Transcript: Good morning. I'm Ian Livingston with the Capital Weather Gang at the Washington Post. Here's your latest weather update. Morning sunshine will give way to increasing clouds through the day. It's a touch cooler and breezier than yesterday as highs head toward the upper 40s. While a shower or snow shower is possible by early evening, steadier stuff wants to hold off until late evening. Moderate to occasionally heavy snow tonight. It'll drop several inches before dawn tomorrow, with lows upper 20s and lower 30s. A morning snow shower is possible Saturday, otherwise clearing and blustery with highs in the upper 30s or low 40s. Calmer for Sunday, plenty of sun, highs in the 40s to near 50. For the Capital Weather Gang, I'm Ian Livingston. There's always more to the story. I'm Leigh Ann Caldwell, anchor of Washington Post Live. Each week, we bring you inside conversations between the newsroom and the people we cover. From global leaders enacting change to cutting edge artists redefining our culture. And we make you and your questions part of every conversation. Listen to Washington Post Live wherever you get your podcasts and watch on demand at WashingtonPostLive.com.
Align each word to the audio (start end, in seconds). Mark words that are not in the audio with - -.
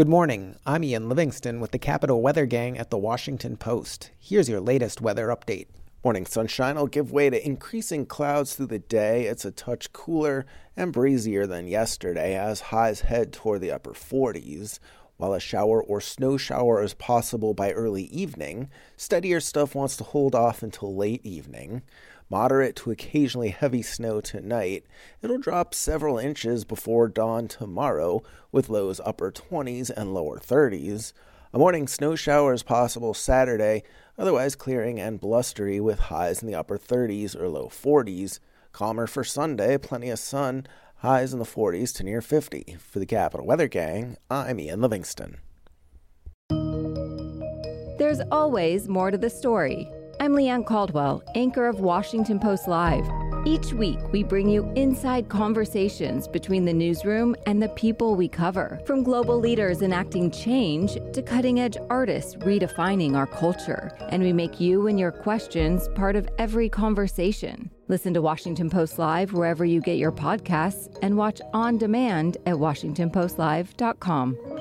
Good 0.00 0.08
morning. 0.08 0.56
I'm 0.64 0.82
Ian 0.82 1.10
Livingston 1.10 1.60
with 1.60 1.72
the 1.72 1.78
Capital 1.78 2.22
Weather 2.22 2.46
Gang 2.46 2.78
at 2.78 2.88
the 2.88 2.96
Washington 2.96 3.58
Post. 3.58 4.10
Here's 4.18 4.48
your 4.48 4.58
latest 4.58 5.02
weather 5.02 5.26
update. 5.26 5.66
Morning 6.02 6.24
sunshine 6.24 6.76
will 6.76 6.86
give 6.86 7.12
way 7.12 7.28
to 7.28 7.46
increasing 7.46 8.06
clouds 8.06 8.54
through 8.54 8.68
the 8.68 8.78
day. 8.78 9.26
It's 9.26 9.44
a 9.44 9.50
touch 9.50 9.92
cooler 9.92 10.46
and 10.74 10.90
breezier 10.90 11.46
than 11.46 11.68
yesterday 11.68 12.34
as 12.34 12.62
highs 12.62 13.02
head 13.02 13.30
toward 13.30 13.60
the 13.60 13.72
upper 13.72 13.90
40s. 13.90 14.78
While 15.20 15.34
a 15.34 15.38
shower 15.38 15.82
or 15.82 16.00
snow 16.00 16.38
shower 16.38 16.82
is 16.82 16.94
possible 16.94 17.52
by 17.52 17.72
early 17.72 18.04
evening, 18.04 18.70
steadier 18.96 19.38
stuff 19.38 19.74
wants 19.74 19.94
to 19.98 20.04
hold 20.04 20.34
off 20.34 20.62
until 20.62 20.96
late 20.96 21.20
evening. 21.26 21.82
Moderate 22.30 22.74
to 22.76 22.90
occasionally 22.90 23.50
heavy 23.50 23.82
snow 23.82 24.22
tonight. 24.22 24.86
It'll 25.20 25.36
drop 25.36 25.74
several 25.74 26.16
inches 26.16 26.64
before 26.64 27.06
dawn 27.06 27.48
tomorrow, 27.48 28.22
with 28.50 28.70
lows 28.70 28.98
upper 29.04 29.30
20s 29.30 29.90
and 29.94 30.14
lower 30.14 30.38
30s. 30.38 31.12
A 31.52 31.58
morning 31.58 31.86
snow 31.86 32.16
shower 32.16 32.54
is 32.54 32.62
possible 32.62 33.12
Saturday, 33.12 33.82
otherwise 34.16 34.56
clearing 34.56 34.98
and 34.98 35.20
blustery 35.20 35.80
with 35.80 35.98
highs 35.98 36.40
in 36.40 36.48
the 36.48 36.54
upper 36.54 36.78
30s 36.78 37.36
or 37.38 37.50
low 37.50 37.66
40s. 37.68 38.38
Calmer 38.72 39.06
for 39.06 39.24
Sunday, 39.24 39.76
plenty 39.76 40.08
of 40.08 40.18
sun, 40.18 40.66
highs 41.00 41.32
in 41.32 41.38
the 41.38 41.44
40s 41.44 41.94
to 41.96 42.04
near 42.04 42.20
50. 42.20 42.76
For 42.78 42.98
the 42.98 43.06
Capital 43.06 43.46
Weather 43.46 43.68
Gang, 43.68 44.16
I'm 44.30 44.60
Ian 44.60 44.80
Livingston. 44.80 45.38
There's 47.98 48.20
always 48.30 48.88
more 48.88 49.10
to 49.10 49.18
the 49.18 49.30
story. 49.30 49.90
I'm 50.20 50.34
Leigh 50.34 50.48
Ann 50.48 50.64
Caldwell, 50.64 51.22
anchor 51.34 51.66
of 51.66 51.80
Washington 51.80 52.38
Post 52.38 52.68
Live. 52.68 53.04
Each 53.46 53.72
week, 53.72 53.98
we 54.12 54.22
bring 54.22 54.50
you 54.50 54.70
inside 54.76 55.30
conversations 55.30 56.28
between 56.28 56.66
the 56.66 56.74
newsroom 56.74 57.34
and 57.46 57.62
the 57.62 57.70
people 57.70 58.14
we 58.14 58.28
cover. 58.28 58.78
From 58.84 59.02
global 59.02 59.38
leaders 59.38 59.80
enacting 59.80 60.30
change 60.30 60.98
to 61.14 61.22
cutting 61.22 61.60
edge 61.60 61.78
artists 61.88 62.34
redefining 62.36 63.16
our 63.16 63.26
culture. 63.26 63.96
And 64.10 64.22
we 64.22 64.34
make 64.34 64.60
you 64.60 64.88
and 64.88 65.00
your 65.00 65.12
questions 65.12 65.88
part 65.94 66.16
of 66.16 66.28
every 66.38 66.68
conversation. 66.68 67.70
Listen 67.90 68.14
to 68.14 68.22
Washington 68.22 68.70
Post 68.70 69.00
Live 69.00 69.32
wherever 69.32 69.64
you 69.64 69.80
get 69.80 69.98
your 69.98 70.12
podcasts 70.12 70.96
and 71.02 71.16
watch 71.16 71.40
on 71.52 71.76
demand 71.76 72.36
at 72.46 72.54
WashingtonPostLive.com. 72.54 74.59